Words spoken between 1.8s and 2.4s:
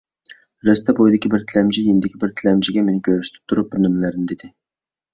يېنىدىكى بىر